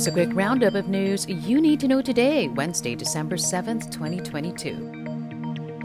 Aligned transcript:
Here's 0.00 0.06
a 0.06 0.12
quick 0.12 0.30
roundup 0.32 0.76
of 0.76 0.88
news 0.88 1.28
you 1.28 1.60
need 1.60 1.78
to 1.80 1.86
know 1.86 2.00
today, 2.00 2.48
Wednesday, 2.48 2.94
December 2.94 3.36
7th, 3.36 3.90
2022. 3.90 4.99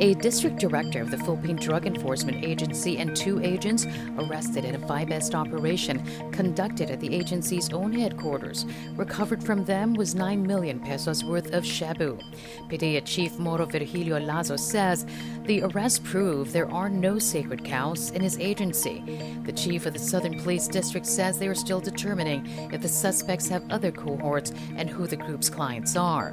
A 0.00 0.14
district 0.14 0.58
director 0.58 1.00
of 1.00 1.12
the 1.12 1.18
Philippine 1.18 1.54
Drug 1.54 1.86
Enforcement 1.86 2.44
Agency 2.44 2.98
and 2.98 3.14
two 3.14 3.40
agents 3.44 3.86
arrested 4.18 4.64
in 4.64 4.74
a 4.74 4.86
buy-bust 4.86 5.36
operation 5.36 6.04
conducted 6.32 6.90
at 6.90 6.98
the 6.98 7.14
agency's 7.14 7.72
own 7.72 7.92
headquarters. 7.92 8.66
Recovered 8.96 9.42
from 9.44 9.64
them 9.64 9.94
was 9.94 10.16
9 10.16 10.44
million 10.44 10.80
pesos 10.80 11.22
worth 11.22 11.54
of 11.54 11.62
shabu. 11.62 12.20
PDEA 12.68 13.04
Chief 13.04 13.38
Moro 13.38 13.66
Virgilio 13.66 14.18
Lazo 14.18 14.56
says 14.56 15.06
the 15.44 15.62
arrests 15.62 16.00
prove 16.00 16.52
there 16.52 16.70
are 16.72 16.88
no 16.88 17.20
sacred 17.20 17.64
cows 17.64 18.10
in 18.10 18.20
his 18.20 18.36
agency. 18.40 19.00
The 19.44 19.52
chief 19.52 19.86
of 19.86 19.92
the 19.92 20.00
Southern 20.00 20.40
Police 20.40 20.66
District 20.66 21.06
says 21.06 21.38
they 21.38 21.46
are 21.46 21.54
still 21.54 21.80
determining 21.80 22.46
if 22.72 22.82
the 22.82 22.88
suspects 22.88 23.46
have 23.46 23.62
other 23.70 23.92
cohorts 23.92 24.52
and 24.76 24.90
who 24.90 25.06
the 25.06 25.16
group's 25.16 25.48
clients 25.48 25.94
are. 25.94 26.32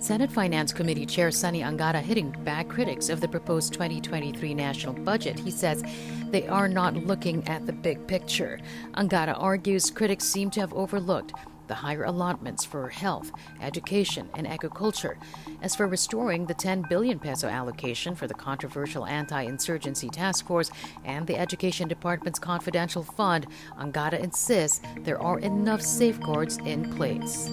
Senate 0.00 0.30
Finance 0.30 0.72
Committee 0.72 1.04
Chair 1.04 1.32
Sonny 1.32 1.64
Angara 1.64 2.00
hitting 2.00 2.30
back 2.44 2.68
critics 2.68 3.08
of 3.08 3.20
the 3.20 3.26
proposed 3.26 3.72
2023 3.72 4.54
national 4.54 4.94
budget. 4.94 5.36
He 5.36 5.50
says 5.50 5.82
they 6.30 6.46
are 6.46 6.68
not 6.68 6.94
looking 6.94 7.46
at 7.48 7.66
the 7.66 7.72
big 7.72 8.06
picture. 8.06 8.60
Angara 8.94 9.32
argues 9.32 9.90
critics 9.90 10.24
seem 10.24 10.50
to 10.52 10.60
have 10.60 10.72
overlooked 10.72 11.32
the 11.66 11.74
higher 11.74 12.04
allotments 12.04 12.64
for 12.64 12.88
health, 12.88 13.32
education, 13.60 14.30
and 14.34 14.46
agriculture. 14.46 15.18
As 15.62 15.74
for 15.74 15.88
restoring 15.88 16.46
the 16.46 16.54
10 16.54 16.86
billion 16.88 17.18
peso 17.18 17.48
allocation 17.48 18.14
for 18.14 18.28
the 18.28 18.34
controversial 18.34 19.04
anti-insurgency 19.04 20.10
task 20.10 20.46
force 20.46 20.70
and 21.04 21.26
the 21.26 21.36
education 21.36 21.88
department's 21.88 22.38
confidential 22.38 23.02
fund, 23.02 23.48
Angara 23.76 24.18
insists 24.18 24.80
there 25.00 25.20
are 25.20 25.40
enough 25.40 25.82
safeguards 25.82 26.56
in 26.58 26.88
place. 26.94 27.50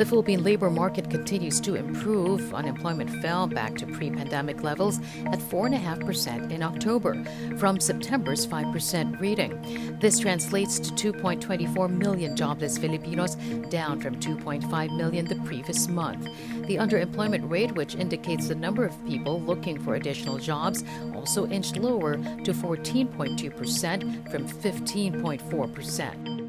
The 0.00 0.06
Philippine 0.06 0.42
labor 0.42 0.70
market 0.70 1.10
continues 1.10 1.60
to 1.60 1.74
improve. 1.74 2.54
Unemployment 2.54 3.10
fell 3.20 3.46
back 3.46 3.76
to 3.76 3.86
pre 3.86 4.10
pandemic 4.10 4.62
levels 4.62 4.98
at 5.26 5.38
4.5% 5.38 6.50
in 6.50 6.62
October 6.62 7.22
from 7.58 7.78
September's 7.78 8.46
5% 8.46 9.20
reading. 9.20 9.98
This 10.00 10.18
translates 10.18 10.80
to 10.80 11.12
2.24 11.12 11.90
million 11.90 12.34
jobless 12.34 12.78
Filipinos, 12.78 13.34
down 13.68 14.00
from 14.00 14.18
2.5 14.18 14.96
million 14.96 15.26
the 15.26 15.36
previous 15.44 15.86
month. 15.86 16.24
The 16.66 16.76
underemployment 16.76 17.50
rate, 17.50 17.72
which 17.72 17.94
indicates 17.94 18.48
the 18.48 18.54
number 18.54 18.86
of 18.86 19.06
people 19.06 19.38
looking 19.42 19.78
for 19.78 19.96
additional 19.96 20.38
jobs, 20.38 20.82
also 21.14 21.46
inched 21.48 21.76
lower 21.76 22.14
to 22.14 22.54
14.2% 22.54 24.30
from 24.30 24.48
15.4%. 24.48 26.39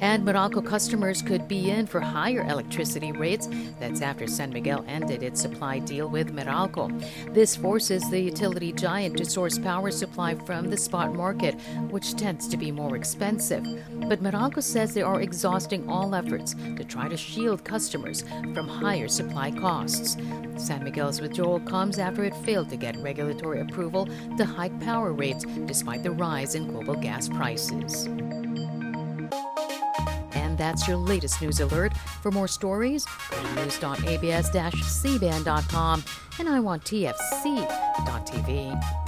And 0.00 0.26
Meralco 0.26 0.64
customers 0.64 1.22
could 1.22 1.48
be 1.48 1.70
in 1.70 1.86
for 1.86 2.00
higher 2.00 2.42
electricity 2.42 3.12
rates. 3.12 3.48
That's 3.80 4.02
after 4.02 4.26
San 4.26 4.52
Miguel 4.52 4.84
ended 4.86 5.22
its 5.22 5.40
supply 5.40 5.78
deal 5.78 6.08
with 6.08 6.34
Meralco. 6.34 6.90
This 7.32 7.56
forces 7.56 8.08
the 8.10 8.20
utility 8.20 8.72
giant 8.72 9.16
to 9.18 9.24
source 9.24 9.58
power 9.58 9.90
supply 9.90 10.34
from 10.34 10.68
the 10.68 10.76
spot 10.76 11.14
market, 11.14 11.54
which 11.90 12.14
tends 12.14 12.46
to 12.48 12.56
be 12.56 12.70
more 12.70 12.96
expensive. 12.96 13.64
But 14.08 14.22
Meralco 14.22 14.62
says 14.62 14.92
they 14.92 15.02
are 15.02 15.20
exhausting 15.20 15.88
all 15.88 16.14
efforts 16.14 16.54
to 16.54 16.84
try 16.84 17.08
to 17.08 17.16
shield 17.16 17.64
customers 17.64 18.22
from 18.54 18.68
higher 18.68 19.08
supply 19.08 19.50
costs. 19.50 20.16
San 20.56 20.84
Miguel's 20.84 21.20
withdrawal 21.20 21.60
comes 21.60 21.98
after 21.98 22.24
it 22.24 22.36
failed 22.36 22.68
to 22.70 22.76
get 22.76 22.96
regulatory 22.98 23.60
approval 23.60 24.08
to 24.36 24.44
hike 24.44 24.78
power 24.80 25.12
rates 25.12 25.44
despite 25.66 26.02
the 26.02 26.10
rise 26.10 26.54
in 26.54 26.66
global 26.66 26.94
gas 26.94 27.28
prices. 27.28 28.08
And 30.56 30.64
that's 30.64 30.88
your 30.88 30.96
latest 30.96 31.42
news 31.42 31.60
alert. 31.60 31.92
For 32.22 32.30
more 32.30 32.48
stories, 32.48 33.04
go 33.30 33.42
to 33.42 33.54
news.abs-cbn.com 33.56 36.04
and 36.38 36.48
iWantTFC.tv. 36.48 39.05